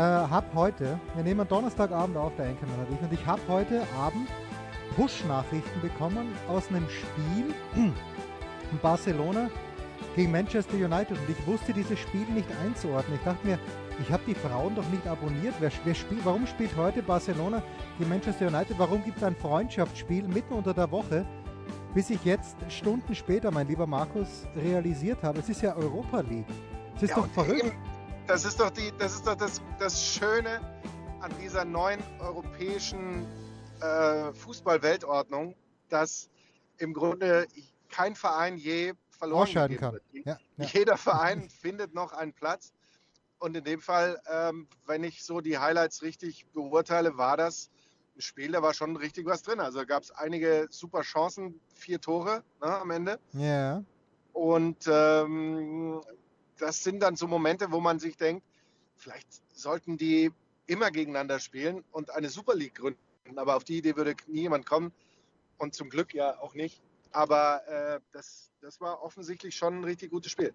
[0.00, 3.82] äh, habe heute, wir nehmen Donnerstagabend auf, der Enkermann und ich, und ich habe heute
[3.98, 4.28] Abend
[4.96, 9.50] Push-Nachrichten bekommen aus einem Spiel in Barcelona
[10.16, 13.18] gegen Manchester United und ich wusste dieses Spiel nicht einzuordnen.
[13.18, 13.58] Ich dachte mir,
[14.00, 15.54] ich habe die Frauen doch nicht abonniert.
[15.60, 17.62] Wer, wer spielt, warum spielt heute Barcelona
[17.98, 18.78] gegen Manchester United?
[18.78, 21.26] Warum gibt es ein Freundschaftsspiel mitten unter der Woche?
[21.94, 26.46] Bis ich jetzt Stunden später, mein lieber Markus, realisiert habe, es ist ja Europa League.
[26.96, 27.74] Es ist Ja, doch verrückt.
[28.30, 30.60] Das ist doch, die, das, ist doch das, das Schöne
[31.20, 33.26] an dieser neuen europäischen
[33.80, 35.56] äh, Fußball-Weltordnung,
[35.88, 36.30] dass
[36.78, 37.48] im Grunde
[37.88, 39.98] kein Verein je verloren kann.
[40.12, 40.64] Ja, ja.
[40.64, 42.72] Jeder Verein findet noch einen Platz.
[43.40, 47.68] Und in dem Fall, ähm, wenn ich so die Highlights richtig beurteile, war das
[48.16, 49.58] ein Spiel, da war schon richtig was drin.
[49.58, 53.18] Also gab es einige super Chancen, vier Tore ne, am Ende.
[53.32, 53.82] Ja.
[54.32, 56.00] Und ähm,
[56.60, 58.44] das sind dann so Momente, wo man sich denkt,
[58.96, 60.30] vielleicht sollten die
[60.66, 62.98] immer gegeneinander spielen und eine Super League gründen.
[63.36, 64.92] Aber auf die Idee würde nie jemand kommen
[65.58, 66.82] und zum Glück ja auch nicht.
[67.12, 70.52] Aber äh, das, das war offensichtlich schon ein richtig gutes Spiel.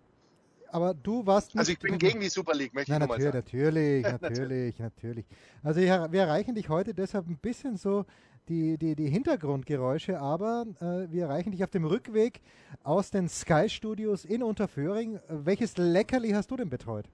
[0.70, 4.04] Aber du warst nicht Also ich bin gegen die Super League, möchte Nein, ich natürlich,
[4.06, 4.18] sagen.
[4.22, 5.26] natürlich, natürlich, natürlich.
[5.64, 8.06] Also wir erreichen dich heute deshalb ein bisschen so
[8.50, 12.42] die, die, die Hintergrundgeräusche, aber äh, wir erreichen dich auf dem Rückweg
[12.84, 15.20] aus den Sky Studios in Unterföhring.
[15.28, 17.06] Welches Leckerli hast du denn betreut?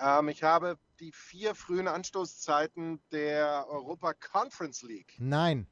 [0.00, 5.66] Ähm, ich habe die vier frühen Anstoßzeiten der Europa Conference League Nein.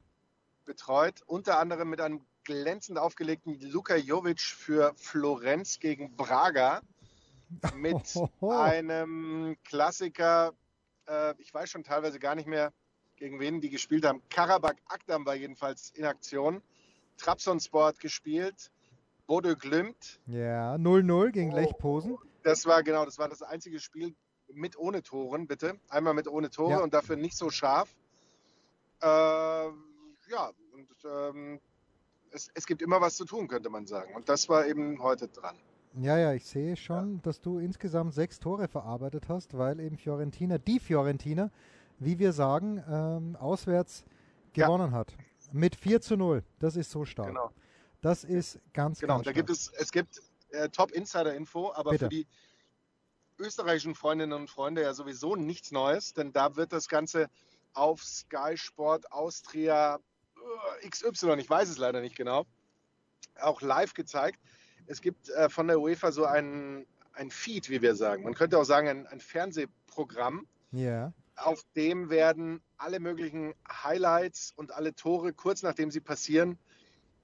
[0.65, 6.81] betreut, unter anderem mit einem glänzend aufgelegten Luka Jovic für Florenz gegen Braga,
[7.75, 8.51] mit Hohoho.
[8.51, 10.53] einem Klassiker,
[11.07, 12.73] äh, ich weiß schon teilweise gar nicht mehr,
[13.23, 14.21] gegen wen die gespielt haben.
[14.29, 16.61] Karabakh Akdam war jedenfalls in Aktion.
[17.15, 18.69] Trabzonspor gespielt,
[19.27, 21.55] Bodo Glimt, Ja, 0-0 gegen Oh.
[21.55, 22.17] Lech Posen.
[22.43, 24.13] das war genau, das war das einzige Spiel
[24.51, 25.79] mit ohne Toren, bitte.
[25.87, 26.79] Einmal mit ohne Tore Ja.
[26.79, 27.95] und dafür nicht so scharf.
[29.01, 31.59] Äh, ja, und ähm,
[32.31, 34.13] es, es gibt immer was zu tun, könnte man sagen.
[34.15, 35.55] Und das war eben heute dran.
[35.95, 40.57] Ja, ja, ich sehe schon, dass du insgesamt sechs Tore verarbeitet hast, weil eben Fiorentina,
[40.57, 41.51] die Fiorentina,
[42.03, 44.03] wie wir sagen, ähm, auswärts
[44.55, 44.65] Ja.
[44.67, 45.13] gewonnen hat.
[45.51, 46.43] Mit 4 zu 0.
[46.59, 47.27] Das ist so stark.
[47.27, 47.51] Genau.
[48.01, 52.05] Das ist ganz, Genau, ganz da gibt es, es gibt äh, Top-Insider-Info, aber Bitte.
[52.05, 52.27] für die
[53.39, 57.29] österreichischen Freundinnen und Freunde ja sowieso nichts Neues, denn da wird das Ganze
[57.73, 59.99] auf Sky Sport Austria
[60.83, 62.45] äh, XY, ich weiß es leider nicht genau,
[63.41, 64.39] auch live gezeigt.
[64.85, 68.23] Es gibt äh, von der UEFA so ein, ein Feed, wie wir sagen.
[68.23, 74.71] Man könnte auch sagen, ein, ein Fernsehprogramm, Ja, auf dem werden alle möglichen Highlights und
[74.71, 76.57] alle Tore kurz nachdem sie passieren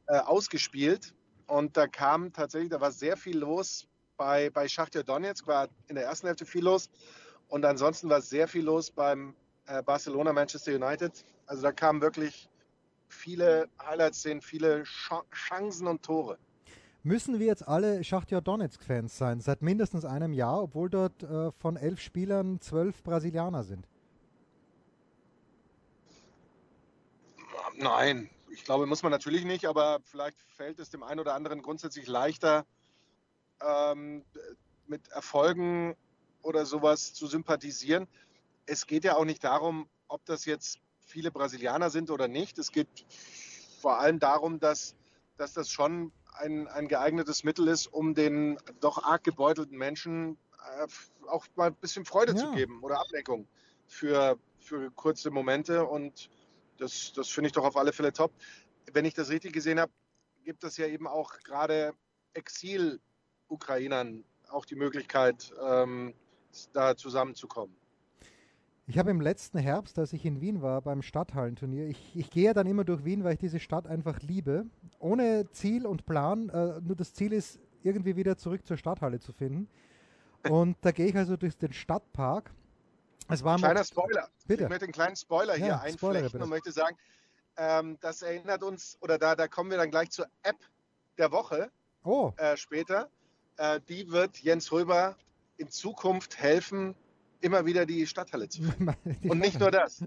[0.07, 1.13] äh, ausgespielt.
[1.47, 3.87] Und da kam tatsächlich, da war sehr viel los.
[4.17, 6.89] Bei, bei Schachtja Donetsk war in der ersten Hälfte viel los.
[7.47, 11.23] Und ansonsten war sehr viel los beim äh, Barcelona Manchester United.
[11.47, 12.49] Also da kamen wirklich
[13.07, 16.37] viele Highlights-Szenen, viele Ch Chancen und Tore.
[17.01, 21.77] Müssen wir jetzt alle Schachtja Donetsk-Fans sein, seit mindestens einem Jahr, obwohl dort äh, von
[21.77, 23.87] elf Spielern zwölf Brasilianer sind?
[27.79, 31.62] Nein, ich glaube, muss man natürlich nicht, aber vielleicht fällt es dem einen oder anderen
[31.62, 32.66] grundsätzlich leichter,
[33.62, 34.25] ähm,
[34.88, 35.95] mit Erfolgen
[36.41, 38.07] oder sowas zu sympathisieren.
[38.66, 42.57] Es geht ja auch nicht darum, ob das jetzt viele Brasilianer sind oder nicht.
[42.59, 42.88] Es geht
[43.79, 44.95] vor allem darum, dass,
[45.38, 50.38] dass das schon ein, ein geeignetes Mittel ist, um den doch arg gebeutelten Menschen
[50.81, 50.88] äh,
[51.29, 52.38] auch mal ein bisschen Freude Ja.
[52.39, 53.47] zu geben oder Ablenkung
[53.88, 55.85] für, für kurze Momente.
[55.85, 56.30] Und
[56.79, 58.31] das, das finde ich doch auf alle Fälle top.
[58.91, 59.91] Wenn ich das richtig gesehen habe,
[60.43, 61.93] gibt es ja eben auch gerade
[62.33, 66.13] Exil-Ukrainern auch die Möglichkeit, ähm,
[66.73, 67.75] da zusammenzukommen.
[68.87, 72.45] Ich habe im letzten Herbst, als ich in Wien war, beim Stadthallenturnier, ich, ich gehe
[72.45, 74.65] ja dann immer durch Wien, weil ich diese Stadt einfach liebe.
[74.97, 79.31] Ohne Ziel und Plan, äh, nur das Ziel ist, irgendwie wieder zurück zur Stadthalle zu
[79.31, 79.69] finden.
[80.49, 82.51] Und da gehe ich also durch den Stadtpark.
[83.29, 84.29] Es war Kleiner Spoiler.
[84.47, 84.63] Bitte.
[84.63, 85.91] Ich möchte einen kleinen Spoiler hier Ja, spoilere
[86.25, 86.43] einflechten bitte.
[86.43, 86.97] und möchte sagen,
[87.57, 90.57] ähm, das erinnert uns, oder da, da kommen wir dann gleich zur App
[91.17, 91.71] der Woche
[92.03, 93.09] Oh, äh, später.
[93.57, 95.15] Äh, die wird Jens Röber
[95.57, 96.95] in Zukunft helfen,
[97.41, 98.95] immer wieder die Stadthalle zu finden.
[99.29, 100.03] Und nicht nur das.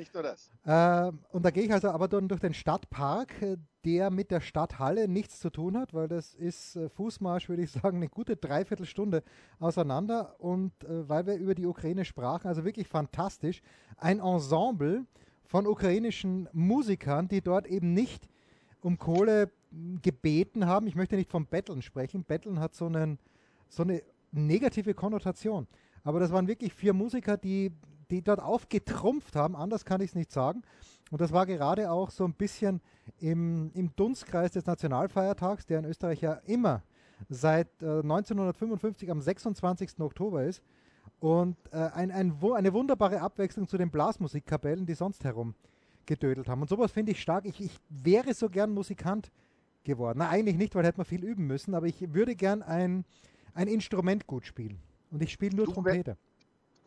[0.00, 0.50] Nicht nur das.
[0.64, 4.40] Äh, und da gehe ich also aber dann durch den Stadtpark, äh, der mit der
[4.40, 8.36] Stadthalle nichts zu tun hat, weil das ist äh, Fußmarsch, würde ich sagen, eine gute
[8.36, 9.22] Dreiviertelstunde
[9.58, 10.40] auseinander.
[10.40, 13.62] Und äh, weil wir über die Ukraine sprachen, also wirklich fantastisch,
[13.96, 15.06] ein Ensemble
[15.44, 18.28] von ukrainischen Musikern, die dort eben nicht
[18.80, 19.50] um Kohle
[20.02, 20.86] gebeten haben.
[20.86, 22.24] Ich möchte nicht vom Betteln sprechen.
[22.24, 23.18] Betteln hat so, einen,
[23.68, 25.66] so eine negative Konnotation.
[26.02, 27.72] Aber das waren wirklich vier Musiker, die,
[28.10, 29.56] die dort aufgetrumpft haben.
[29.56, 30.62] Anders kann ich es nicht sagen.
[31.10, 32.80] Und das war gerade auch so ein bisschen
[33.18, 36.82] im, im Dunstkreis des Nationalfeiertags, der in Österreich ja immer
[37.28, 40.00] seit äh, 1955 am 26.
[40.00, 40.62] Oktober ist.
[41.18, 45.54] Und äh, ein, ein, eine wunderbare Abwechslung zu den Blasmusikkapellen, die sonst herum
[46.06, 46.62] gedödelt haben.
[46.62, 47.44] Und sowas finde ich stark.
[47.44, 49.30] Ich, ich wäre so gern Musikant
[49.84, 50.18] geworden.
[50.20, 53.04] Na, eigentlich nicht, weil hätte man viel üben müssen, aber ich würde gern ein,
[53.54, 54.80] ein Instrument gut spielen.
[55.10, 56.16] Und ich spiele nur du, Trompete.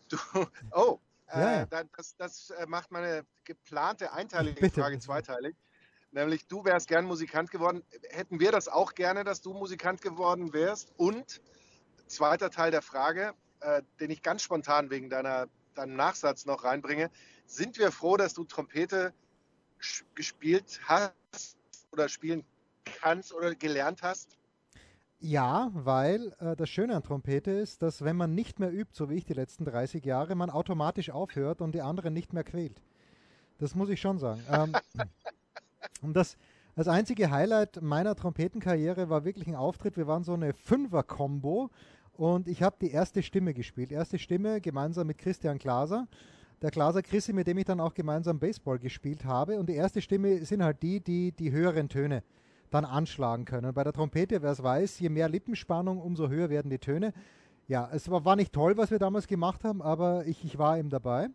[0.09, 0.17] Du,
[0.71, 0.99] oh,
[1.39, 4.81] ja, äh, das, das, äh, macht meine geplante einteilige Bitte.
[4.81, 5.55] Frage zweiteilig.
[6.11, 7.83] Nämlich, du wärst gern Musikant geworden.
[8.09, 10.93] Hätten wir das auch gerne, dass du Musikant geworden wärst?
[10.97, 11.41] Und
[12.07, 17.09] zweiter Teil der Frage, äh, den ich ganz spontan wegen deiner, deinem Nachsatz noch reinbringe.
[17.45, 19.13] Sind wir froh, dass du Trompete
[20.13, 21.57] gespielt hast
[21.91, 22.45] oder spielen
[23.01, 24.37] kannst oder gelernt hast?
[25.25, 29.09] Ja, weil äh, das Schöne an Trompete ist, dass wenn man nicht mehr übt, so
[29.09, 32.81] wie ich die letzten 30 Jahre, man automatisch aufhört und die anderen nicht mehr quält.
[33.57, 34.41] Das muss ich schon sagen.
[34.51, 34.73] Ähm,
[36.01, 36.35] und das,
[36.75, 39.95] das einzige Highlight meiner Trompetenkarriere war wirklich ein Auftritt.
[39.95, 41.69] Wir waren so eine Fünfer-Kombo
[42.17, 43.93] und ich habe die erste Stimme gespielt.
[43.93, 46.05] Erste Stimme gemeinsam mit Christian Glaser.
[46.61, 49.57] Der Glaser Christi, mit dem ich dann auch gemeinsam Baseball gespielt habe.
[49.57, 52.23] Und die erste Stimme sind halt die, die die höheren Töne
[52.73, 53.73] dann anschlagen können.
[53.73, 57.13] Bei der Trompete, wer es weiß, je mehr Lippenspannung, umso höher werden die Töne.
[57.67, 60.89] Ja, es war, nicht toll, was wir damals gemacht haben, aber ich, ich war eben
[60.89, 61.29] dabei.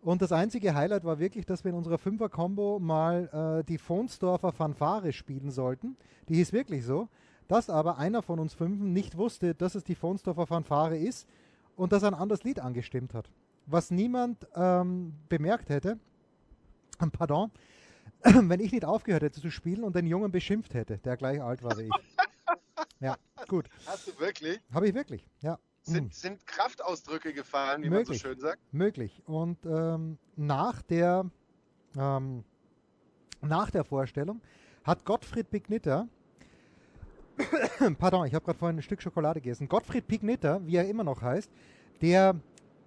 [0.00, 4.52] Und das einzige Highlight war wirklich, dass wir in unserer Fünfer-Kombo mal äh, die Fonsdorfer
[4.52, 5.96] Fanfare spielen sollten.
[6.28, 7.08] Die hieß wirklich so
[7.48, 11.26] dass aber einer von uns Fünfen nicht wusste, dass es die Fonsdorfer Fanfare ist
[11.74, 13.30] und dass er ein anderes Lied angestimmt hat.
[13.66, 15.98] Was niemand ähm, bemerkt hätte,
[17.12, 17.50] pardon,
[18.22, 21.62] wenn ich nicht aufgehört hätte zu spielen und den Jungen beschimpft hätte, der gleich alt
[21.62, 21.90] war wie ich.
[23.00, 23.16] Ja,
[23.46, 23.68] gut.
[23.86, 24.58] Hast du wirklich?
[24.72, 25.56] Habe ich wirklich, ja.
[25.82, 26.10] Sind, mhm.
[26.10, 28.58] sind Kraftausdrücke gefallen, wie möglich, man so schön sagt?
[28.72, 29.22] Möglich.
[29.26, 31.30] Und ähm, nach, der,
[31.96, 32.44] ähm,
[33.40, 34.40] nach der Vorstellung
[34.82, 36.08] hat Gottfried Bignitter
[37.98, 39.68] pardon, ich habe gerade vorhin ein Stück Schokolade gegessen.
[39.68, 41.50] Gottfried Pignetter, wie er immer noch heißt,
[42.00, 42.34] der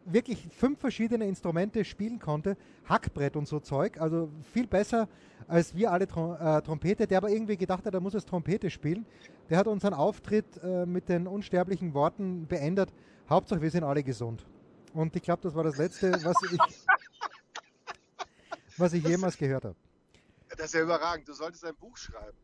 [0.05, 5.07] wirklich fünf verschiedene Instrumente spielen konnte, Hackbrett und so Zeug, also viel besser
[5.47, 8.69] als wir alle Trom äh, Trompete, der aber irgendwie gedacht hat, er muss es Trompete
[8.69, 9.05] spielen.
[9.49, 12.93] Der hat unseren Auftritt äh, mit den unsterblichen Worten beendet,
[13.29, 14.45] Hauptsache wir sind alle gesund.
[14.93, 16.59] Und ich glaube, das war das Letzte, was ich,
[18.77, 19.75] was ich jemals gehört habe.
[20.49, 22.37] Das ist ja überragend, du solltest ein Buch schreiben.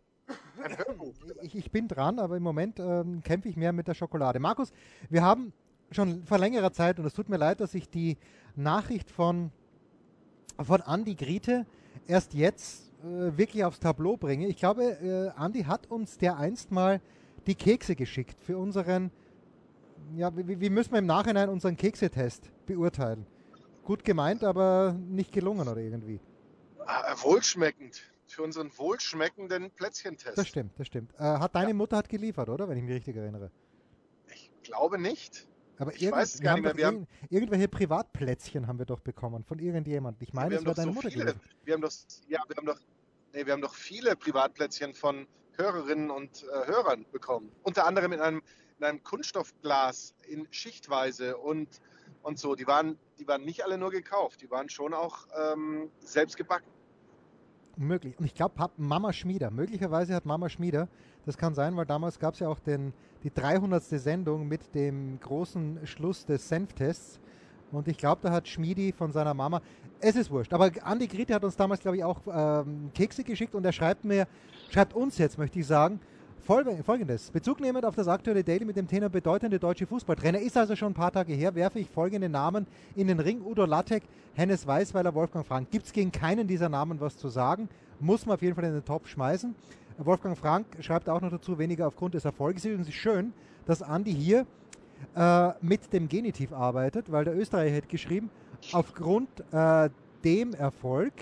[1.41, 4.39] Ich, ich, bin dran, aber im Moment ähm, kämpfe ich mehr mit der Schokolade.
[4.39, 4.73] Markus,
[5.09, 5.53] wir haben
[5.91, 8.17] schon vor längerer Zeit, und es tut mir leid, dass ich die
[8.55, 9.51] Nachricht von,
[10.59, 11.65] von Andi Griete
[12.07, 14.47] erst jetzt äh, wirklich aufs Tableau bringe.
[14.47, 17.01] Ich glaube, äh, Andi hat uns der einst mal
[17.45, 19.11] die Kekse geschickt für unseren,
[20.15, 23.25] ja, wie, wie müssen wir im Nachhinein unseren Keksetest beurteilen?
[23.83, 26.19] Gut gemeint, aber nicht gelungen oder irgendwie.
[26.85, 30.37] Ah, wohlschmeckend für unseren wohlschmeckenden Plätzchentest.
[30.37, 31.13] Das stimmt, das stimmt.
[31.17, 31.73] Äh, hat deine ja.
[31.73, 32.67] Mutter hat geliefert, oder?
[32.67, 33.51] Wenn ich mich richtig erinnere.
[34.33, 35.47] Ich glaube nicht.
[35.79, 36.77] Aber ich weiß es gar nicht mehr.
[36.77, 40.21] Wir haben irgendwelche Privatplätzchen haben wir doch bekommen von irgendjemandem.
[40.27, 41.91] Ich meine, ja, es war deine so Mutter viele, Wir haben doch,
[42.27, 42.79] ja, wir haben doch,
[43.33, 47.51] nee, wir haben doch viele Privatplätzchen von Hörerinnen und äh, Hörern bekommen.
[47.63, 48.41] Unter anderem in einem,
[48.79, 51.81] in einem Kunststoffglas in Schichtweise und,
[52.21, 52.55] und so.
[52.55, 56.71] Die waren, die waren nicht alle nur gekauft, die waren schon auch ähm, selbst gebacken.
[57.77, 58.17] Möglich.
[58.17, 59.51] Und ich glaube, Mama Schmieder.
[59.51, 60.87] Möglicherweise hat Mama Schmieder,
[61.25, 62.91] das kann sein, weil damals gab es ja auch den,
[63.23, 63.83] die 300.
[63.83, 67.19] Sendung mit dem großen Schluss des Senftests.
[67.71, 69.61] Und ich glaube, da hat Schmiedi von seiner Mama,
[69.99, 73.55] es ist wurscht, aber Andi Grete hat uns damals, glaube ich, auch ähm, Kekse geschickt
[73.55, 74.27] und er schreibt mir,
[74.69, 75.99] schreibt uns jetzt, möchte ich sagen,
[76.43, 77.31] Folgendes.
[77.31, 80.91] Bezug nehmend auf das aktuelle Daily mit dem Thema bedeutende deutsche Fußballtrainer ist also schon
[80.91, 82.65] ein paar Tage her, werfe ich folgende Namen
[82.95, 83.41] in den Ring.
[83.45, 84.03] Udo Lattek,
[84.33, 85.69] Hennes Weißweiler, Wolfgang Frank.
[85.71, 87.67] Gibt es gegen keinen dieser Namen was zu sagen?
[87.99, 89.55] Muss man auf jeden Fall in den Top schmeißen.
[89.97, 92.63] Wolfgang Frank schreibt auch noch dazu, weniger aufgrund des Erfolges.
[92.65, 93.33] Es ist schön,
[93.65, 94.45] dass Andi hier
[95.15, 98.29] äh, mit dem Genitiv arbeitet, weil der Österreicher hat geschrieben,
[98.71, 99.89] aufgrund äh,
[100.23, 101.13] dem Erfolg,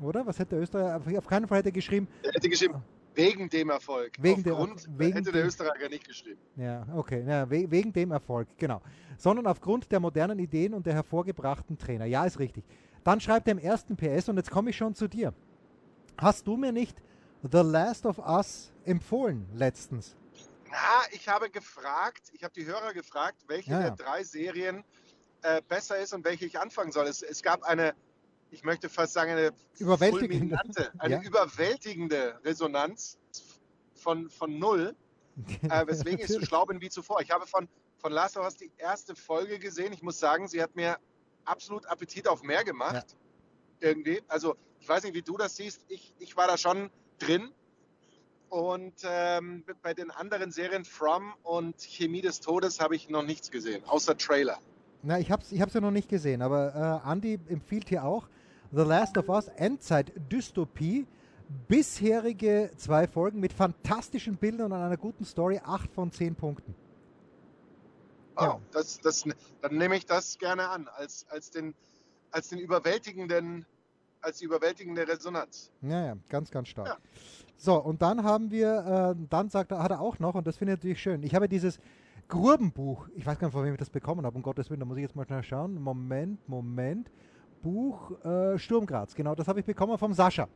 [0.00, 0.26] oder?
[0.26, 2.08] Was hätte der Österreicher, auf keinen Fall hätte er geschrieben.
[2.22, 2.82] Er hätte geschrieben,
[3.18, 4.12] Wegen dem Erfolg.
[4.20, 6.40] Wegen Aufgrund, dem, wegen hätte der Österreicher nicht geschrieben.
[6.54, 7.24] Ja, okay.
[7.26, 8.80] Ja, we wegen dem Erfolg, genau.
[9.16, 12.04] Sondern aufgrund der modernen Ideen und der hervorgebrachten Trainer.
[12.04, 12.64] Ja, ist richtig.
[13.02, 15.34] Dann schreibt er im ersten PS, und jetzt komme ich schon zu dir.
[16.16, 17.02] Hast du mir nicht
[17.42, 20.16] The Last of Us empfohlen letztens?
[20.70, 20.76] Na,
[21.10, 23.96] ich habe gefragt, ich habe die Hörer gefragt, welche Ja, der ja.
[23.96, 24.84] drei Serien
[25.42, 27.06] äh, besser ist und welche ich anfangen soll.
[27.06, 27.94] Es, es gab eine,
[28.50, 30.58] ich möchte fast sagen, eine Überwältigende.
[30.98, 31.22] eine Ja.
[31.22, 33.18] überwältigende Resonanz
[33.94, 34.94] von, von null,
[35.62, 37.20] äh, weswegen ich so schlau bin wie zuvor.
[37.20, 39.92] Ich habe von, von Last of Us die erste Folge gesehen.
[39.92, 40.98] Ich muss sagen, sie hat mir
[41.44, 43.16] absolut Appetit auf mehr gemacht.
[43.80, 44.22] Irgendwie.
[44.28, 45.84] Also, ich weiß nicht, wie du das siehst.
[45.88, 47.52] Ich, ich war da schon drin.
[48.48, 53.50] Und ähm, bei den anderen Serien From und Chemie des Todes habe ich noch nichts
[53.50, 54.58] gesehen, außer Trailer.
[55.02, 58.26] Na, ich hab's, ich hab's ja noch nicht gesehen, aber äh, Andy empfiehlt hier auch
[58.70, 61.06] The Last of Us Endzeit-Dystopie.
[61.66, 66.74] Bisherige zwei Folgen mit fantastischen Bildern und einer guten Story, 8 von 10 Punkten.
[68.36, 68.60] Oh, Ja.
[68.72, 69.24] das, das,
[69.62, 71.74] dann nehme ich das gerne an, als, als, den,
[72.30, 73.64] als den überwältigenden,
[74.20, 75.70] als die überwältigende Resonanz.
[75.80, 76.88] Ja, ja, ganz, ganz stark.
[76.88, 76.96] Ja.
[77.56, 80.58] So, und dann haben wir, äh, dann sagt er, hat er auch noch, und das
[80.58, 81.80] finde ich natürlich schön, ich habe dieses
[82.28, 84.86] Grubenbuch, ich weiß gar nicht, von wem ich das bekommen habe, um Gottes Willen, da
[84.86, 85.80] muss ich jetzt mal schnell schauen.
[85.80, 87.10] Moment, Moment.
[87.62, 90.48] Buch äh, Sturm Graz, genau, das habe ich bekommen vom Sascha.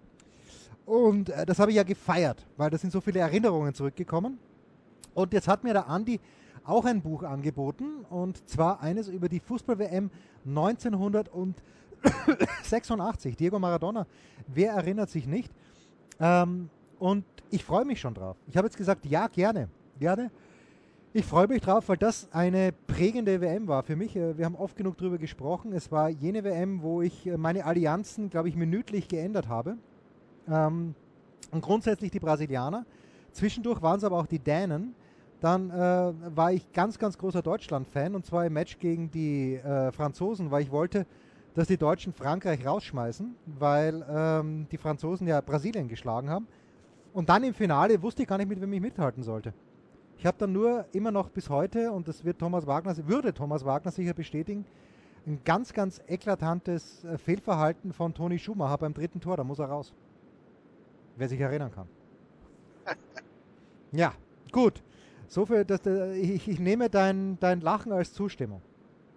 [0.85, 4.39] Und äh, das habe ich ja gefeiert, weil da sind so viele Erinnerungen zurückgekommen.
[5.15, 6.21] Und jetzt hat mir der Andi
[6.65, 10.11] auch ein Buch angeboten, und zwar eines über die Fußball-WM
[10.47, 13.37] 1986.
[13.37, 14.07] Diego Maradona,
[14.47, 15.53] wer erinnert sich nicht?
[16.21, 18.37] Ähm, und ich freue mich schon drauf.
[18.47, 19.69] Ich habe jetzt gesagt, ja, gerne,
[19.99, 20.31] gerne.
[21.15, 24.17] Ich freue mich drauf, weil das eine prägende WM war für mich.
[24.17, 25.75] Äh, Wir haben oft genug darüber gesprochen.
[25.75, 29.77] Es war jene WM, wo ich äh, meine Allianzen, glaube ich, minütlich geändert habe.
[30.49, 30.95] Ähm,
[31.51, 32.87] und grundsätzlich die Brasilianer.
[33.31, 34.95] Zwischendurch waren es aber auch die Dänen.
[35.41, 35.75] Dann äh,
[36.35, 40.63] war ich ganz, ganz großer Deutschland-Fan und zwar im Match gegen die äh, Franzosen, weil
[40.63, 41.05] ich wollte,
[41.53, 46.49] dass die Deutschen Frankreich rausschmeißen, weil ähm, die Franzosen ja Brasilien geschlagen haben.
[47.13, 49.53] Und dann im Finale wusste ich gar nicht, mit wem ich mithalten sollte.
[50.23, 53.65] Ich habe dann nur immer noch bis heute, und das wird Thomas Wagner, würde Thomas
[53.65, 54.65] Wagner sicher bestätigen,
[55.27, 59.37] ein ganz, ganz eklatantes äh, Fehlverhalten von Toni Schumacher beim dritten Tor.
[59.37, 59.93] Da muss er raus.
[61.17, 61.89] Wer sich erinnern kann.
[63.91, 64.15] ja,
[64.53, 64.81] gut.
[65.27, 68.63] So viel, dass, äh, ich, ich nehme dein, dein Lachen als Zustimmung.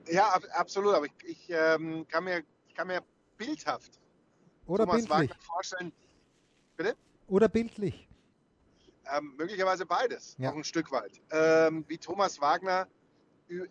[0.08, 3.02] Ja, ab, absolut, aber ich, ich, ähm, kann mir, ich kann mir
[3.38, 3.92] bildhaft
[4.66, 5.30] Oder Thomas bildlich.
[5.30, 5.92] Wagner vorstellen,
[7.28, 8.10] Oder bildlich.
[9.12, 10.52] Ähm, möglicherweise beides, Ja.
[10.52, 12.88] auch ein Stück weit, ähm, wie Thomas Wagner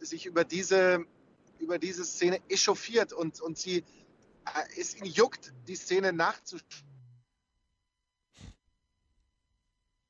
[0.00, 1.05] sich über diese,
[1.59, 6.85] über diese Szene echauffiert und, und sie, äh, es ihn juckt, die Szene nachzuspielen.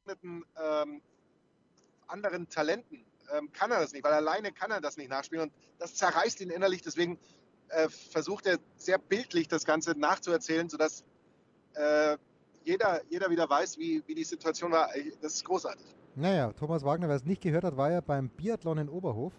[0.07, 1.01] Ähm,
[2.07, 5.53] anderen Talenten ähm, kann er das nicht, weil alleine kann er das nicht nachspielen und
[5.79, 6.83] das zerreißt ihn innerlich.
[6.83, 7.19] Deswegen
[7.69, 11.05] äh, versucht er sehr bildlich das Ganze nachzuerzählen, sodass
[11.73, 12.19] äh,
[12.65, 14.89] jeder, jeder wieder weiß, wie, wie die Situation war.
[15.21, 15.85] Das ist großartig.
[16.17, 19.33] Naja, Thomas Wagner, wer es nicht gehört hat, war ja beim Biathlon in Oberhof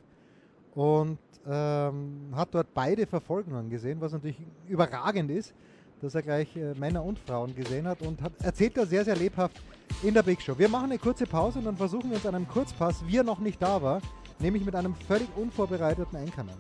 [0.74, 5.54] und ähm, hat dort beide Verfolgungen gesehen, was natürlich überragend ist,
[6.02, 9.16] dass er gleich äh, Männer und Frauen gesehen hat und hat, erzählt er sehr, sehr
[9.16, 9.62] lebhaft
[10.04, 10.58] in der Big Show.
[10.58, 13.24] Wir machen eine kurze Pause und dann versuchen wir uns an einem Kurzpass, wie er
[13.24, 14.02] noch nicht da war,
[14.40, 16.58] nämlich mit einem völlig unvorbereiteten Einkanal.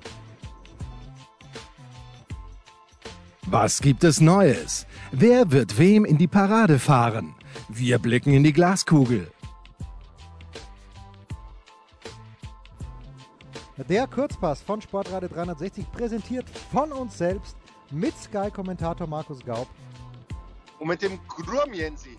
[3.57, 4.85] Was gibt es Neues?
[5.13, 7.33] Wer wird wem in die Parade fahren?
[7.69, 9.31] Wir blicken in die Glaskugel.
[13.87, 17.55] Der Kurzpass von Sportradio 360 präsentiert von uns selbst
[17.91, 19.69] mit Sky-Kommentator Markus Gaub.
[20.79, 22.17] Und mit dem Grumjensi.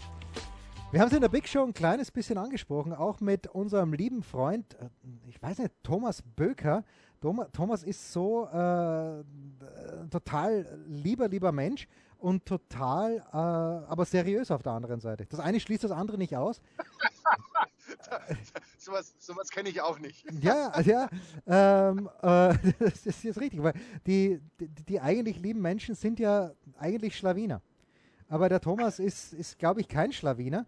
[0.91, 4.23] Wir haben es in der Big Show ein kleines bisschen angesprochen, auch mit unserem lieben
[4.23, 4.89] Freund, äh,
[5.29, 6.83] ich weiß nicht, Thomas Böker.
[7.21, 9.25] Thoma- Thomas ist so äh, äh,
[10.11, 15.27] total lieber, lieber Mensch und total, äh, aber seriös auf der anderen Seite.
[15.27, 16.61] Das eine schließt das andere nicht aus.
[18.79, 20.25] Sowas, sowas kenne ich auch nicht.
[20.41, 21.09] Ja, ja,
[21.47, 23.75] ähm, äh, das ist jetzt richtig, weil
[24.07, 27.63] die, die, die eigentlich lieben Menschen sind ja eigentlich Schlawiner.
[28.29, 30.67] Aber der Thomas ist, ist glaube ich, kein Schlawiner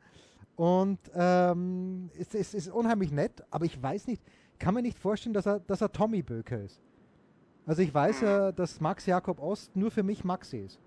[0.56, 4.22] und ähm, ist, ist, ist unheimlich nett, aber ich weiß nicht,
[4.58, 6.80] kann mir nicht vorstellen, dass er, dass er Tommy Böker ist.
[7.66, 10.80] Also ich weiß ja, dass Max Jakob Ost nur für mich Maxi ist.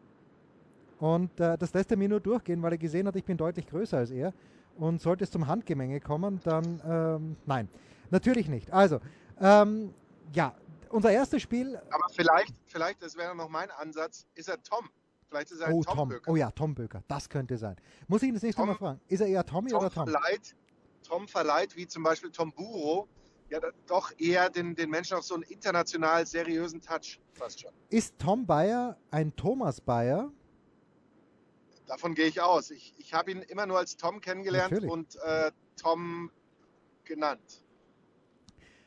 [0.99, 3.67] Und äh, das lässt er mir nur durchgehen, weil er gesehen hat, ich bin deutlich
[3.67, 4.33] größer als er.
[4.77, 7.67] Und sollte es zum Handgemenge kommen, dann ähm, nein,
[8.09, 8.71] natürlich nicht.
[8.71, 8.99] Also,
[9.39, 9.93] ähm,
[10.33, 10.55] ja,
[10.89, 11.75] unser erstes Spiel.
[11.91, 14.89] Aber vielleicht, vielleicht, das wäre noch mein Ansatz, ist er Tom.
[15.27, 16.09] Vielleicht ist er Oh, Tom, Tom.
[16.09, 16.31] Böker.
[16.31, 17.03] Oh ja, Tom Böker.
[17.07, 17.75] Das könnte sein.
[18.07, 19.01] Muss ich ihn das nächste Tom- Mal fragen?
[19.07, 20.07] Ist er eher Tommy Tom, oder Tom?
[20.07, 20.55] verleiht,
[21.03, 23.07] Tom verleiht, wie zum Beispiel Tom Buro,
[23.51, 27.71] ja doch eher den, den Menschen auf so einen international seriösen Touch fast schon.
[27.89, 30.31] Ist Tom Bayer ein Thomas Bayer?
[31.85, 32.71] Davon gehe ich aus.
[32.71, 34.91] Ich, ich habe ihn immer nur als Tom kennengelernt Natürlich.
[34.91, 36.31] und äh, Tom
[37.03, 37.63] genannt.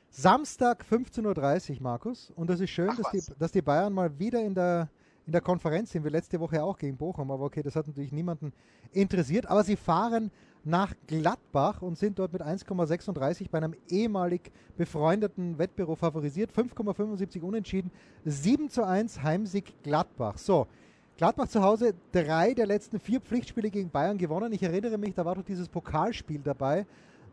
[0.08, 2.32] Samstag 15.30 Uhr, Markus.
[2.34, 4.88] Und es ist schön, Ach dass die, dass die Bayern mal wieder in der,
[5.26, 6.04] in der Konferenz sind.
[6.04, 8.52] Wir letzte Woche auch gegen Bochum, aber okay, das hat natürlich niemanden
[8.92, 9.46] interessiert.
[9.46, 10.30] Aber sie fahren
[10.64, 16.50] nach Gladbach und sind dort mit 1,36 bei einem ehemalig befreundeten Wettbüro favorisiert.
[16.52, 17.90] 5,75 unentschieden,
[18.24, 20.38] 7 zu 1 Heimsieg Gladbach.
[20.38, 20.66] So,
[21.16, 24.52] Gladbach zu Hause drei der letzten vier Pflichtspiele gegen Bayern gewonnen.
[24.52, 26.86] Ich erinnere mich, da war doch dieses Pokalspiel dabei,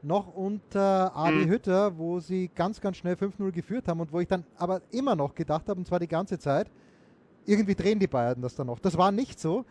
[0.03, 1.49] noch unter Adi Mhm.
[1.49, 5.15] Hütter, wo sie ganz, ganz schnell 5-0 geführt haben und wo ich dann aber immer
[5.15, 6.69] noch gedacht habe, und zwar die ganze Zeit,
[7.45, 8.79] irgendwie drehen die Bayern das dann noch.
[8.79, 9.65] Das war nicht so.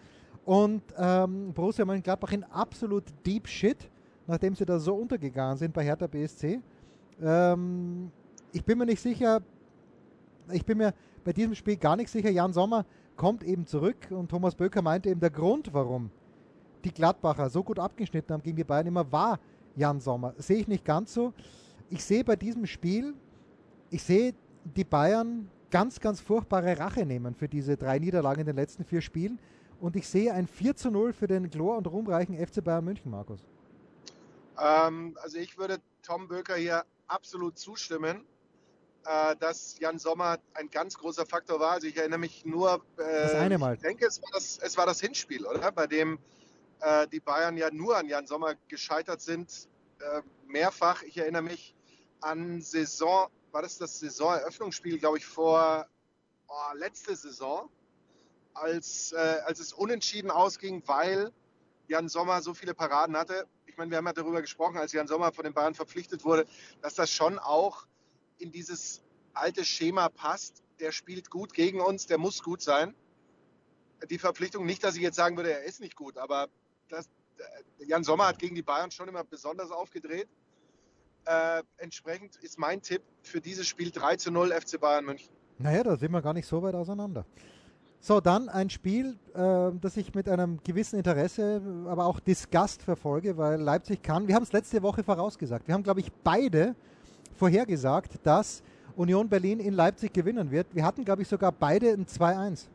[0.45, 3.91] Und ähm, Borussia Mönchengladbach in absolut deep shit,
[4.27, 6.61] nachdem sie da so untergegangen sind bei Hertha BSC.
[7.23, 8.11] Ähm,
[8.53, 9.43] ich bin mir nicht sicher,
[10.50, 12.31] ich bin mir bei diesem Spiel gar nicht sicher.
[12.31, 12.85] Jan Sommer
[13.17, 16.11] kommt eben zurück und Thomas Böker meinte eben, der Grund, warum
[16.85, 19.39] die Gladbacher so gut abgeschnitten haben gegen die Bayern immer, war
[19.77, 20.35] Jan Sommer.
[20.39, 21.33] Sehe ich nicht ganz so.
[21.91, 23.15] Ich sehe bei diesem Spiel,
[23.91, 24.35] ich sehe
[24.65, 29.00] die Bayern ganz, ganz furchtbare Rache nehmen für diese drei Niederlagen in den letzten vier
[29.00, 29.39] Spielen.
[29.81, 33.11] Und ich sehe ein 4 zu 0 für den glor- und ruhmreichen FC Bayern München,
[33.11, 33.41] Markus.
[34.59, 38.25] Ähm, also ich würde Tom Böker hier absolut zustimmen,
[39.07, 41.73] äh, dass Jan Sommer ein ganz großer Faktor war.
[41.73, 43.75] Also ich erinnere mich nur, äh, Das eine Mal.
[43.75, 45.73] ich denke, es war das, es war das Hinspiel, oder?
[45.73, 46.19] Bei dem
[46.81, 49.69] äh, die Bayern ja nur an Jan Sommer gescheitert sind,
[50.00, 51.03] äh, mehrfach.
[51.05, 51.75] Ich erinnere mich
[52.21, 55.87] an Saison, war das das Saisoneröffnungsspiel, glaube ich, vor
[56.49, 57.69] oh, letzte Saison,
[58.54, 61.33] als, äh, als es unentschieden ausging, weil
[61.88, 63.47] Jan Sommer so viele Paraden hatte.
[63.66, 66.47] Ich meine, wir haben ja darüber gesprochen, als Jan Sommer von den Bayern verpflichtet wurde,
[66.83, 67.87] dass das schon auch
[68.38, 69.02] in dieses
[69.35, 70.62] alte Schema passt.
[70.78, 72.95] Der spielt gut gegen uns, der muss gut sein.
[74.09, 76.49] Die Verpflichtung, nicht, dass ich jetzt sagen würde, er ist nicht gut, aber
[76.88, 77.07] das,
[77.38, 80.29] äh, Jan Sommer hat gegen die Bayern schon immer besonders aufgedreht.
[81.26, 85.30] Äh, entsprechend ist mein Tipp für dieses Spiel 3 zu 0 FC Bayern München.
[85.59, 87.24] Naja, da sind wir gar nicht so weit auseinander.
[88.02, 93.37] So, dann ein Spiel, äh, das ich mit einem gewissen Interesse, aber auch Disgust verfolge,
[93.37, 94.26] weil Leipzig kann.
[94.26, 95.68] Wir haben es letzte Woche vorausgesagt.
[95.68, 96.74] Wir haben, glaube ich, beide
[97.37, 98.62] vorhergesagt, dass
[98.96, 100.74] Union Berlin in Leipzig gewinnen wird.
[100.74, 102.68] Wir hatten, glaube ich, sogar beide ein 2-1.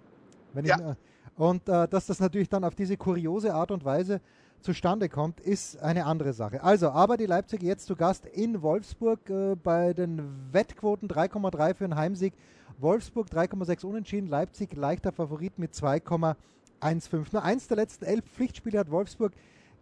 [0.53, 0.91] Wenn Ja.
[0.91, 0.95] äh,
[1.37, 4.21] und äh, dass das natürlich dann auf diese kuriose Art und Weise
[4.61, 6.63] zustande kommt, ist eine andere Sache.
[6.63, 11.83] Also, aber die Leipziger jetzt zu Gast in Wolfsburg äh, bei den Wettquoten 3,3 für
[11.85, 12.33] einen Heimsieg.
[12.77, 17.25] Wolfsburg 3,6 unentschieden, Leipzig leichter Favorit mit 2,15.
[17.31, 19.33] Nur eins der letzten elf Pflichtspiele hat Wolfsburg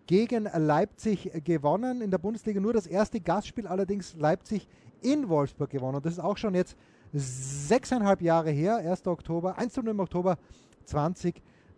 [0.06, 2.02] gegen Leipzig gewonnen.
[2.02, 4.68] In der Bundesliga nur das erste Gastspiel allerdings Leipzig
[5.02, 5.96] in Wolfsburg gewonnen.
[5.96, 6.78] Und das ist auch schon jetzt
[7.14, 9.08] sechseinhalb Jahre her, 1.
[9.08, 9.78] Oktober, 1.
[9.78, 10.38] im Oktober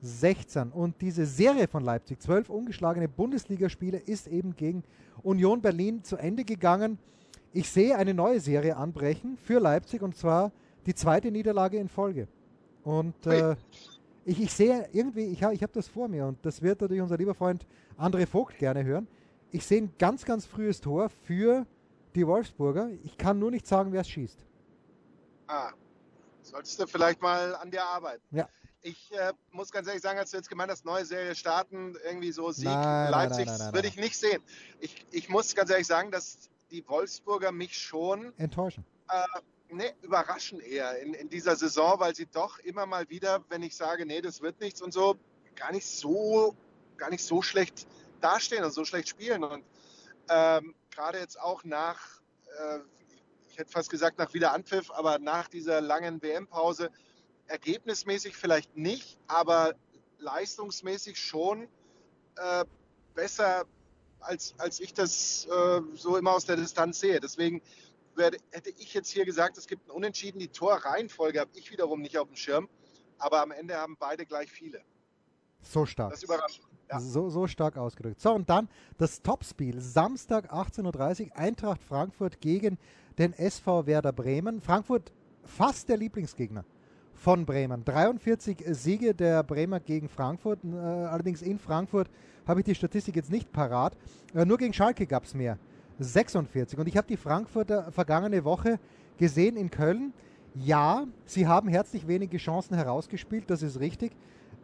[0.02, 0.72] 2016.
[0.72, 4.84] Und diese Serie von Leipzig, zwölf ungeschlagene Bundesligaspiele, ist eben gegen
[5.24, 7.00] Union Berlin zu Ende gegangen.
[7.54, 10.52] Ich sehe eine neue Serie anbrechen für Leipzig und zwar
[10.86, 12.28] die zweite Niederlage in Folge.
[12.84, 13.56] Und äh,
[14.26, 17.18] ich, ich sehe irgendwie, ich, ich habe das vor mir und das wird natürlich unser
[17.18, 17.66] lieber Freund
[17.98, 19.08] André Vogt gerne hören.
[19.52, 21.66] Ich sehe ein ganz, ganz frühes Tor für
[22.14, 22.90] die Wolfsburger.
[23.04, 24.40] Ich kann nur nicht sagen, wer es schießt.
[25.48, 25.72] Ah,
[26.42, 28.22] solltest du vielleicht mal an dir arbeiten.
[28.32, 28.50] Ja.
[28.86, 32.32] Ich äh, muss ganz ehrlich sagen, als du jetzt gemeint hast, neue Serie starten, irgendwie
[32.32, 34.44] so Sieg Nein, Leipzig, würde ich nicht sehen.
[34.80, 36.38] Ich, ich muss ganz ehrlich sagen, dass
[36.70, 38.86] die Wolfsburger mich schon Enttäuschen.
[39.72, 43.76] ne, überraschen eher in, in dieser Saison, weil sie doch immer mal wieder, wenn ich
[43.76, 45.16] sage, nee, das wird nichts und so,
[45.56, 46.56] gar nicht so,
[46.98, 47.88] gar nicht so schlecht
[48.22, 49.44] dastehen und so schlecht spielen.
[49.44, 49.66] Und
[50.30, 52.22] ähm, gerade jetzt auch nach,
[52.60, 52.82] äh,
[53.50, 56.92] ich hätte fast gesagt nach Wiederanpfiff, aber nach dieser langen WM-Pause,
[57.48, 59.76] ergebnismäßig vielleicht nicht, aber
[60.20, 61.68] leistungsmäßig schon
[62.38, 62.66] äh,
[63.14, 63.66] besser,
[64.20, 67.20] als, als ich das äh, so immer aus der Distanz sehe.
[67.20, 67.62] Deswegen
[68.16, 70.40] werde, hätte ich jetzt hier gesagt, es gibt ein Unentschieden.
[70.40, 72.70] Die Torreihenfolge habe ich wiederum nicht auf dem Schirm,
[73.18, 74.82] aber am Ende haben beide gleich viele.
[75.62, 76.12] So stark.
[76.12, 76.62] Das überrascht.
[76.90, 77.00] Ja.
[77.00, 78.22] So, so stark ausgedrückt.
[78.22, 79.82] So, und dann das Topspiel.
[79.82, 82.78] Samstag 18.30 Uhr, Eintracht Frankfurt gegen
[83.18, 84.62] den SV Werder Bremen.
[84.62, 85.12] Frankfurt
[85.44, 86.64] fast der Lieblingsgegner
[87.26, 87.84] von Bremen.
[87.84, 90.60] 43 Siege der Bremer gegen Frankfurt.
[90.64, 92.08] Äh, allerdings in Frankfurt
[92.46, 93.98] habe ich die Statistik jetzt nicht parat.
[94.36, 95.58] Äh, nur gegen Schalke gab es mehr.
[95.98, 96.78] 46.
[96.78, 98.80] Und ich habe die Frankfurter vergangene Woche
[99.18, 100.14] gesehen in Köln.
[100.54, 104.12] Ja, sie haben herzlich wenige Chancen herausgespielt, das ist richtig.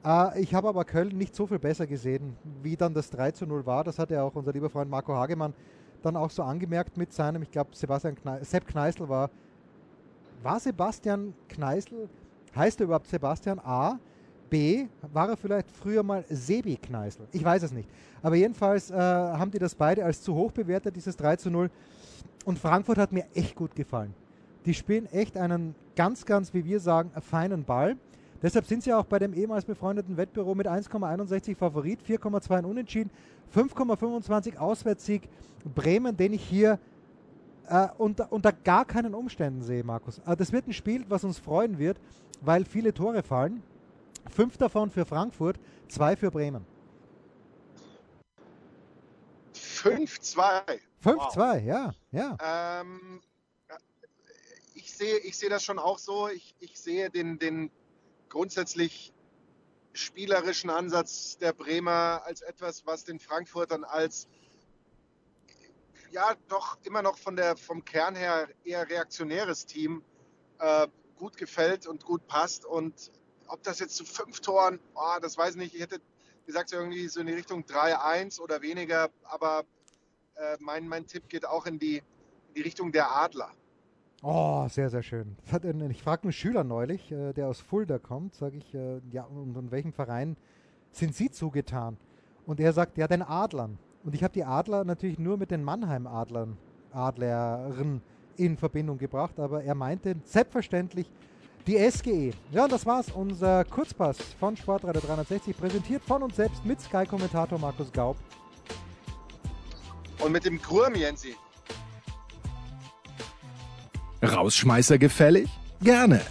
[0.06, 3.48] Äh, ich habe aber Köln nicht so viel besser gesehen, wie dann das 3 zu
[3.48, 3.84] 0 war.
[3.84, 5.56] Das hat ja auch unser lieber Freund Marco Hagemann
[6.04, 9.32] dann auch so angemerkt mit seinem, ich glaube, Sebastian Kne Sepp Kneißl war,
[10.44, 12.08] war Sebastian Kneißl,
[12.56, 14.00] heißt er überhaupt Sebastian A?
[14.50, 17.28] B, war er vielleicht früher mal Sebi Kneißl?
[17.32, 17.88] Ich weiß es nicht.
[18.22, 21.70] Aber jedenfalls äh, haben die das beide als zu hoch bewertet, dieses 3 zu 0.
[22.44, 24.14] Und Frankfurt hat mir echt gut gefallen.
[24.66, 27.96] Die spielen echt einen ganz, ganz, wie wir sagen, feinen Ball.
[28.42, 33.12] Deshalb sind sie auch bei dem ehemals befreundeten Wettbüro mit 1,61 Favorit, 4,2 Unentschieden,
[33.56, 35.30] 5,25 Auswärtssieg
[35.76, 36.80] Bremen, den ich hier
[37.72, 40.20] äh, unter, unter gar keinen Umständen sehe, Markus.
[40.20, 42.00] Äh, das wird ein Spiel, was uns freuen wird,
[42.42, 43.64] weil viele Tore fallen.
[44.30, 45.58] Fünf davon für Frankfurt,
[45.88, 46.66] zwei für Bremen.
[49.56, 50.80] 5-2.
[51.04, 51.62] 5-2, wow.
[51.64, 51.94] ja.
[52.12, 52.82] ja.
[52.82, 53.22] Ähm,
[54.76, 56.28] ich sehe ich seh das schon auch so.
[56.28, 57.72] Ich, ich sehe den, den
[58.30, 59.14] grundsätzlich
[59.94, 64.28] spielerischen Ansatz der Bremer als etwas, was den Frankfurtern als
[66.12, 70.04] ja doch immer noch von der, vom Kern her eher reaktionäres Team
[70.60, 72.66] äh, gut gefällt und gut passt.
[72.66, 73.12] Und
[73.48, 75.76] ob das jetzt zu fünf Toren, oh, das weiß ich nicht.
[75.76, 76.02] Ich hätte
[76.46, 79.10] gesagt, irgendwie so in die Richtung 3-1 oder weniger.
[79.24, 79.64] Aber
[80.36, 83.52] äh, mein, mein Tipp geht auch in die, in die Richtung der Adler.
[84.24, 85.36] Oh, sehr, sehr schön.
[85.90, 89.58] Ich fragte einen Schüler neulich, äh, der aus Fulda kommt, sage ich, äh, ja, und
[89.58, 90.38] in welchem Verein
[90.92, 91.98] sind Sie zugetan?
[92.46, 93.80] Und er sagt, ja, den Adlern.
[94.04, 96.58] Und ich habe die Adler natürlich nur mit den Mannheim-Adlern,
[96.92, 98.02] Adlern
[98.38, 101.10] in Verbindung gebracht, aber er meinte selbstverständlich
[101.68, 102.32] die SGE.
[102.52, 107.92] Ja, das war's, unser Kurzpass von Sportradio 360, präsentiert von uns selbst mit Sky-Kommentator Markus
[107.92, 108.18] Gaub.
[110.20, 111.36] Und mit dem Kurm, Jensi.
[114.24, 115.50] Rausschmeißer gefällig?
[115.82, 116.22] Gerne,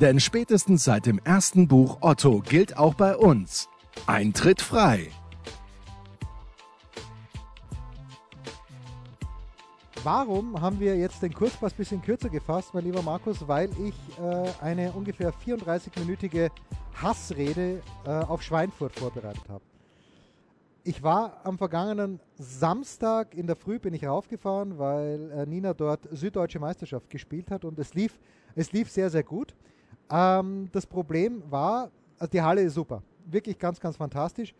[0.00, 3.68] denn spätestens seit dem ersten Buch Otto gilt auch bei uns.
[4.06, 5.10] Eintritt frei.
[10.04, 13.46] Warum haben wir jetzt den Kurzpass ein bisschen kürzer gefasst, mein lieber Markus?
[13.48, 16.50] Weil ich äh, eine ungefähr 34-minütige
[16.94, 19.62] Hassrede äh, auf Schweinfurt vorbereitet habe.
[20.84, 26.08] Ich war am vergangenen Samstag in der Früh bin ich raufgefahren, weil äh, Nina dort
[26.12, 28.20] Süddeutsche Meisterschaft gespielt hat und es lief,
[28.54, 29.52] es lief sehr, sehr gut.
[30.10, 34.54] Ähm, das Problem war, also die Halle ist super, wirklich ganz, ganz fantastisch.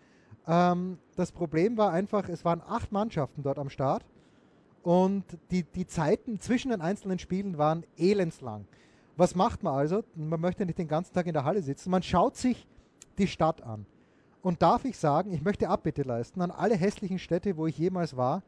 [0.48, 4.04] Ähm, das Problem war einfach, es waren acht Mannschaften dort am Start
[4.82, 8.66] und die, die Zeiten zwischen den einzelnen Spielen waren elendslang.
[9.16, 10.04] Was macht man also?
[10.14, 12.66] Man möchte nicht den ganzen Tag in der Halle sitzen, man schaut sich
[13.18, 13.86] die Stadt an.
[14.42, 18.16] Und darf ich sagen, ich möchte Abbitte leisten an alle hässlichen Städte, wo ich jemals
[18.16, 18.42] war.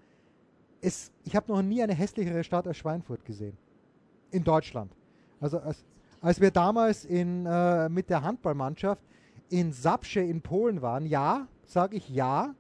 [0.81, 3.57] Es, ich habe noch nie eine hässlichere Stadt als Schweinfurt gesehen.
[4.31, 4.93] In Deutschland.
[5.41, 5.85] Also als,
[6.21, 9.03] als wir damals in, äh, mit der Handballmannschaft
[9.49, 12.55] in Sapsche in Polen waren, ja, sage ich ja,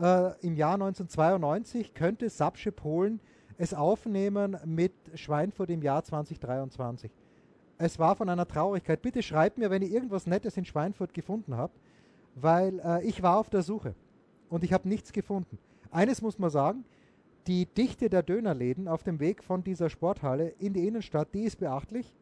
[0.00, 3.20] äh, im Jahr 1992 könnte Sapsche Polen
[3.56, 7.10] es aufnehmen mit Schweinfurt im Jahr 2023.
[7.78, 9.02] Es war von einer Traurigkeit.
[9.02, 11.78] Bitte schreibt mir, wenn ihr irgendwas Nettes in Schweinfurt gefunden habt
[12.42, 13.94] weil äh, ich war auf der Suche
[14.48, 15.58] und ich habe nichts gefunden.
[15.90, 16.84] Eines muss man sagen,
[17.46, 21.58] die Dichte der Dönerläden auf dem Weg von dieser Sporthalle in die Innenstadt, die ist
[21.58, 22.14] beachtlich.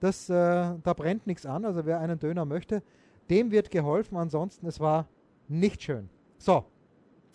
[0.00, 2.82] Das, äh, da brennt nichts an, also wer einen Döner möchte,
[3.30, 4.16] dem wird geholfen.
[4.16, 5.08] Ansonsten, es war
[5.48, 6.08] nicht schön.
[6.38, 6.64] So,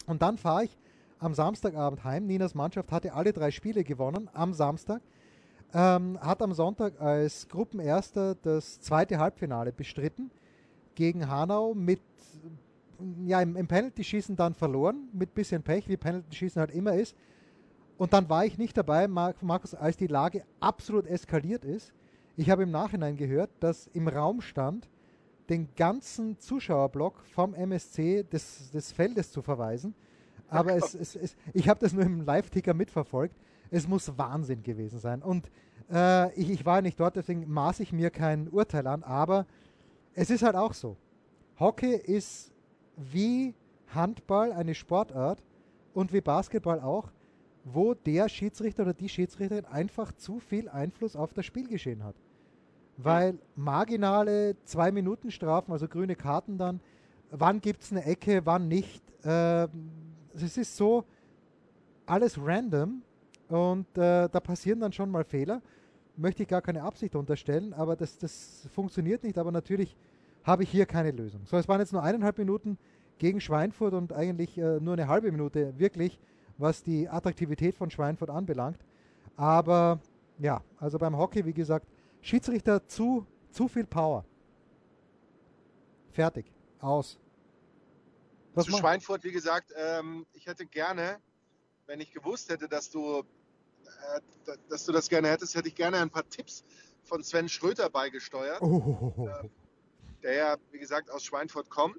[0.06, 0.78] und dann fahre ich
[1.20, 2.26] am Samstagabend heim.
[2.26, 5.02] Ninas Mannschaft hatte alle drei Spiele gewonnen am Samstag.
[5.74, 10.30] Ähm, hat am Sonntag als Gruppenerster das zweite Halbfinale bestritten
[10.96, 12.02] gegen Hanau mit
[13.26, 17.16] ja, im, im Penalty-Schießen dann verloren, mit bisschen Pech, wie Penalty-Schießen halt immer ist.
[17.98, 21.94] Und dann war ich nicht dabei, Markus, als die Lage absolut eskaliert ist.
[22.36, 24.88] Ich habe im Nachhinein gehört, dass im Raum stand,
[25.50, 29.94] den ganzen Zuschauerblock vom MSC des, des Feldes zu verweisen.
[30.48, 33.36] Aber es, es, es, ich habe das nur im Live-Ticker mitverfolgt.
[33.72, 35.22] Es muss Wahnsinn gewesen sein.
[35.22, 35.50] Und
[35.92, 39.04] äh, ich, ich war nicht dort, deswegen maße ich mir kein Urteil an.
[39.04, 39.46] Aber
[40.14, 40.96] es ist halt auch so.
[41.60, 42.52] Hockey ist
[42.96, 43.54] wie
[43.88, 45.44] Handball eine Sportart
[45.94, 47.12] und wie Basketball auch,
[47.64, 52.16] wo der Schiedsrichter oder die Schiedsrichterin einfach zu viel Einfluss auf das Spielgeschehen hat.
[52.98, 56.80] Weil marginale zwei Minuten Strafen, also grüne Karten dann,
[57.32, 59.02] wann gibt es eine Ecke, wann nicht.
[59.26, 59.68] Äh,
[60.36, 61.06] es ist so
[62.06, 63.02] alles random
[63.48, 65.62] und äh, da passieren dann schon mal Fehler
[66.18, 69.38] möchte ich gar keine Absicht unterstellen, aber das, das funktioniert nicht.
[69.38, 69.96] Aber natürlich
[70.44, 71.42] habe ich hier keine Lösung.
[71.46, 72.78] So, es waren jetzt nur eineinhalb Minuten
[73.18, 76.20] gegen Schweinfurt und eigentlich äh, nur eine halbe Minute wirklich,
[76.58, 78.80] was die Attraktivität von Schweinfurt anbelangt.
[79.36, 80.00] Aber
[80.40, 81.88] ja, also beim Hockey, wie gesagt,
[82.24, 84.26] Schiedsrichter zu, zu viel Power.
[86.12, 86.52] Fertig.
[86.80, 87.20] Aus.
[88.56, 91.20] Was Zu Schweinfurt, wie gesagt, ähm, ich hätte gerne
[91.88, 95.98] wenn ich gewusst hätte, dass du, äh, dass du das gerne hättest, hätte ich gerne
[95.98, 96.64] ein paar Tipps
[97.04, 99.50] von Sven Schröter beigesteuert, Oh, äh,
[100.22, 101.98] der ja, wie gesagt, aus Schweinfurt kommt.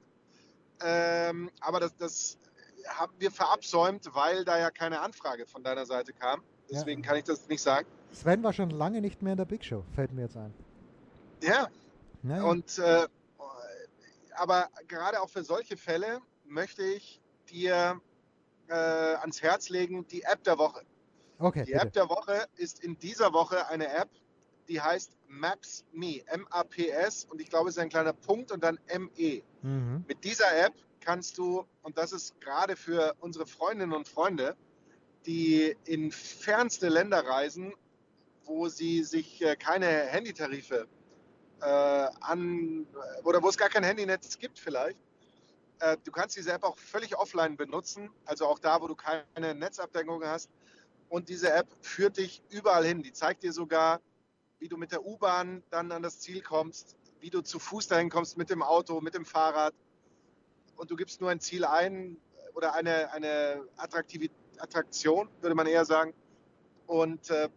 [0.82, 2.38] Ähm, aber das, das
[2.88, 6.42] haben wir verabsäumt, weil da ja keine Anfrage von deiner Seite kam.
[6.70, 7.08] Deswegen Ja.
[7.08, 7.86] kann ich das nicht sagen.
[8.14, 10.52] Sven war schon lange nicht mehr in der Big Show, fällt mir jetzt ein.
[11.42, 11.68] Ja,
[12.22, 12.44] Naja.
[12.44, 13.06] Und äh,
[14.36, 18.00] aber gerade auch für solche Fälle möchte ich dir
[18.68, 20.82] äh, ans Herz legen die App der Woche.
[21.38, 21.84] okay, Die bitte.
[21.86, 24.08] App der Woche ist in dieser Woche eine App,
[24.68, 28.78] die heißt Maps Me, M-A-P-S und ich glaube, es ist ein kleiner Punkt und dann
[28.86, 29.42] M-E.
[29.62, 30.04] Mhm.
[30.08, 34.56] Mit dieser App kannst du, und das ist gerade für unsere Freundinnen und Freunde,
[35.26, 37.74] die in fernste Länder reisen,
[38.44, 40.86] wo sie sich äh, keine Handytarife
[41.60, 42.86] äh, an
[43.24, 44.98] oder wo es gar kein Handynetz gibt vielleicht.
[45.80, 49.54] Äh, du kannst diese App auch völlig offline benutzen, also auch da, wo du keine
[49.54, 50.50] Netzabdeckung hast.
[51.08, 53.02] Und diese App führt dich überall hin.
[53.02, 54.00] Die zeigt dir sogar,
[54.58, 58.10] wie du mit der U-Bahn dann an das Ziel kommst, wie du zu Fuß dahin
[58.10, 59.74] kommst, mit dem Auto, mit dem Fahrrad.
[60.76, 62.16] Und du gibst nur ein Ziel ein
[62.54, 66.14] oder eine, eine Attraktivi- Attraktion, würde man eher sagen.
[66.86, 67.48] Und äh,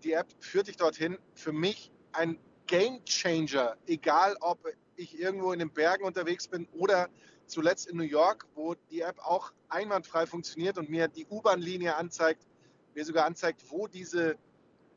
[0.00, 1.18] die App führt dich dorthin.
[1.34, 4.58] Für mich ein Game Changer, egal ob
[4.96, 7.08] ich irgendwo in den Bergen unterwegs bin oder
[7.46, 12.46] zuletzt in New York, wo die App auch einwandfrei funktioniert und mir die U-Bahn-Linie anzeigt,
[12.94, 14.36] mir sogar anzeigt, wo diese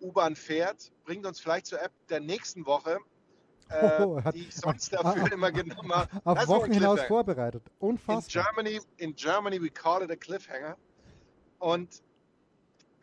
[0.02, 2.98] U-Bahn fährt, bringt uns vielleicht zur App der nächsten Woche,
[3.70, 6.10] äh, Oh, hat- die ich sonst dafür auf- immer genommen habe.
[6.26, 7.64] Auf Wochen hinaus vorbereitet.
[7.80, 8.44] In Unfassbar.
[8.54, 10.78] Germany, in Germany, we call it a cliffhanger.
[11.60, 12.04] Und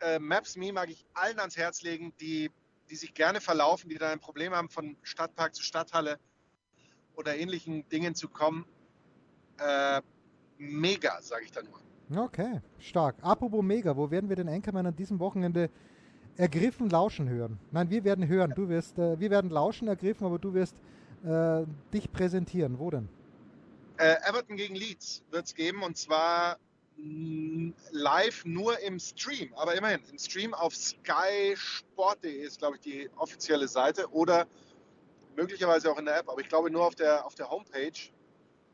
[0.01, 2.51] äh, Maps.me mag ich allen ans Herz legen, die,
[2.89, 6.19] die sich gerne verlaufen, die da ein Problem haben, von Stadtpark zu Stadthalle
[7.15, 8.65] oder ähnlichen Dingen zu kommen.
[9.59, 10.01] Äh,
[10.57, 11.79] mega, sage ich da nur.
[12.23, 13.15] Okay, stark.
[13.21, 15.69] Apropos Mega, wo werden wir den Anchorman an diesem Wochenende
[16.35, 17.57] ergriffen lauschen hören?
[17.71, 18.53] Nein, wir werden hören.
[18.55, 20.75] Du wirst, äh, wir werden lauschen ergriffen, aber du wirst
[21.23, 22.79] äh, dich präsentieren.
[22.79, 23.07] Wo denn?
[23.97, 26.57] Äh, Everton gegen Leeds wird es geben und zwar
[27.91, 33.67] live nur im Stream, aber immerhin im Stream auf skysport.de ist, glaube ich, die offizielle
[33.67, 34.47] Seite oder
[35.35, 37.91] möglicherweise auch in der App, aber ich glaube nur auf der, auf der Homepage.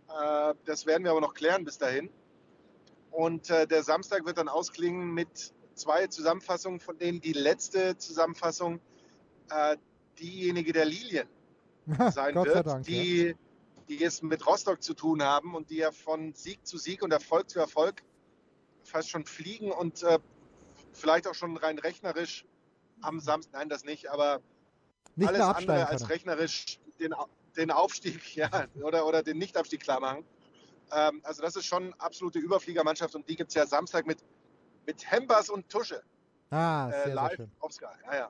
[0.10, 2.10] Äh, das werden wir aber noch klären bis dahin.
[3.12, 8.80] Und äh, der Samstag wird dann ausklingen mit zwei Zusammenfassungen, von denen die letzte Zusammenfassung
[9.50, 9.78] äh,
[10.20, 11.28] diejenige der Lilien
[12.12, 12.88] sein wird, Dank.
[12.88, 12.94] ja.
[13.04, 13.36] die,
[13.88, 17.12] die es mit Rostock zu tun haben und die ja von Sieg zu Sieg und
[17.12, 18.04] Erfolg zu Erfolg
[18.98, 20.18] fast schon fliegen und äh,
[20.92, 22.46] vielleicht auch schon rein rechnerisch
[23.02, 24.42] am Samstag, nein, das nicht, aber
[25.16, 27.14] Nicht alles andere als rechnerisch den,
[27.56, 28.50] den Aufstieg ja,
[28.82, 30.26] oder, oder den Nichtabstieg klar machen.
[30.92, 34.24] Ähm, also das ist schon absolute Überfliegermannschaft und die gibt es ja Samstag mit,
[34.88, 36.02] mit Hembers und Tusche
[36.50, 37.52] Ah, äh, sehr, sehr live schön.
[37.60, 37.86] auf Sky.
[38.06, 38.30] Ja, ja.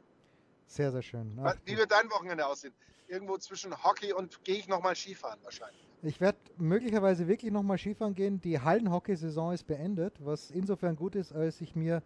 [0.66, 1.40] Sehr, sehr schön.
[1.46, 2.74] Ach, wie wird dein Wochenende aussehen?
[3.08, 5.88] Irgendwo zwischen Hockey und gehe ich nochmal Skifahren wahrscheinlich.
[6.04, 8.42] Ich werde möglicherweise wirklich nochmal Skifahren gehen.
[8.42, 12.04] Die Hallenhockey-Saison ist beendet, was insofern gut ist, als ich mir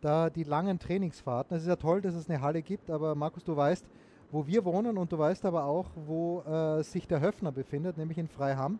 [0.00, 1.56] da die langen Trainingsfahrten.
[1.56, 3.86] Es ist ja toll, dass es eine Halle gibt, aber Markus, du weißt,
[4.30, 8.18] wo wir wohnen und du weißt aber auch, wo äh, sich der Höfner befindet, nämlich
[8.18, 8.78] in Freiham.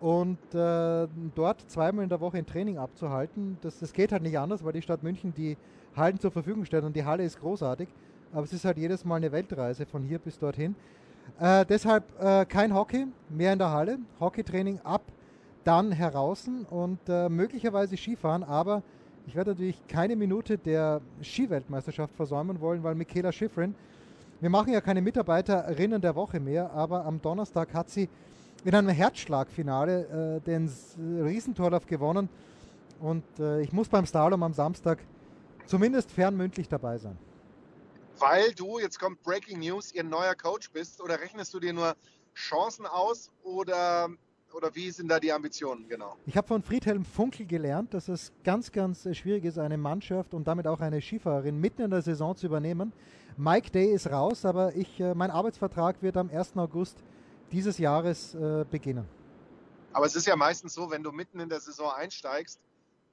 [0.00, 4.38] Und äh, dort zweimal in der Woche ein Training abzuhalten, das, das geht halt nicht
[4.38, 5.56] anders, weil die Stadt München die
[5.96, 7.88] Hallen zur Verfügung stellt und die Halle ist großartig.
[8.32, 10.74] Aber es ist halt jedes Mal eine Weltreise von hier bis dorthin.
[11.40, 13.98] Äh, deshalb äh, kein Hockey, mehr in der Halle.
[14.20, 15.02] Hockeytraining ab,
[15.64, 18.42] dann heraußen und äh, möglicherweise Skifahren.
[18.42, 18.82] Aber
[19.26, 23.74] ich werde natürlich keine Minute der Skiweltmeisterschaft versäumen wollen, weil Michaela Schifrin,
[24.40, 28.08] wir machen ja keine Mitarbeiterinnen der Woche mehr, aber am Donnerstag hat sie
[28.64, 32.28] in einem Herzschlagfinale äh, den Riesentorlauf gewonnen.
[33.00, 34.98] Und äh, ich muss beim Slalom am Samstag
[35.66, 37.16] zumindest fernmündlich dabei sein.
[38.18, 41.94] Weil du, jetzt kommt Breaking News, ihr neuer Coach bist oder rechnest du dir nur
[42.34, 44.08] Chancen aus oder,
[44.52, 46.16] oder wie sind da die Ambitionen genau?
[46.26, 50.34] Ich habe von Friedhelm Funkel gelernt, dass es ganz, ganz äh, schwierig ist, eine Mannschaft
[50.34, 52.92] und damit auch eine Skifahrerin mitten in der Saison zu übernehmen.
[53.36, 56.56] Mike Day ist raus, aber ich, äh, mein Arbeitsvertrag wird am 1.
[56.56, 56.98] August
[57.52, 59.06] dieses Jahres äh, beginnen.
[59.92, 62.60] Aber es ist ja meistens so, wenn du mitten in der Saison einsteigst,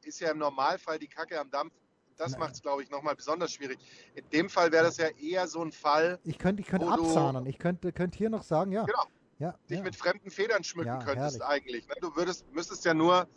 [0.03, 1.73] ist ja im Normalfall die Kacke am Dampf.
[2.17, 3.77] Das macht es, glaube ich, nochmal besonders schwierig.
[4.15, 7.45] In dem Fall wäre das ja eher so ein Fall, Ich könnte ich könnte absahnen.
[7.45, 8.85] Ich könnte, könnte hier noch sagen, ja.
[8.85, 9.03] Genau.
[9.39, 9.83] ja, dich ja.
[9.83, 11.65] mit fremden Federn schmücken Ja, könntest herrlich.
[11.65, 11.87] eigentlich.
[11.87, 11.95] Ne?
[12.01, 13.27] Du würdest, müsstest ja nur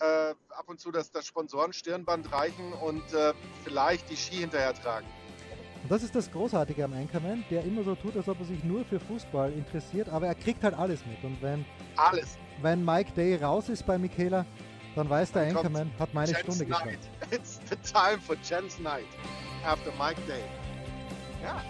[0.00, 3.32] äh, ab und zu das, das Sponsorenstirnband reichen und äh,
[3.64, 5.06] vielleicht die Ski hinterher tragen.
[5.82, 8.64] Und das ist das Großartige am Anchorman, der immer so tut, als ob er sich
[8.64, 11.22] nur für Fußball interessiert, aber er kriegt halt alles mit.
[11.22, 11.64] Und wenn,
[11.96, 12.38] Alles.
[12.62, 14.46] wenn Mike Day raus ist bei Michaela,
[14.94, 17.10] dann weiß der Dann Anchorman, hat meine Stunde geschafft.
[17.30, 19.06] It's the time for Jen's night
[19.64, 20.44] after Mike Day.
[21.42, 21.62] Ja.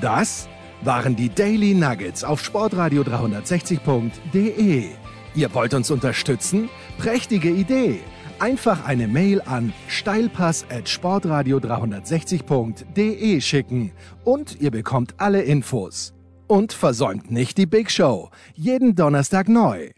[0.00, 0.48] Das
[0.82, 4.88] waren die Daily Nuggets auf Sportradio 360.de.
[5.34, 6.68] Ihr wollt uns unterstützen?
[6.98, 8.00] Prächtige Idee!
[8.38, 13.92] Einfach eine Mail an steilpass at sportradio 360.de schicken
[14.24, 16.14] und ihr bekommt alle Infos.
[16.46, 18.30] Und versäumt nicht die Big Show.
[18.54, 19.90] Jeden Donnerstag neu.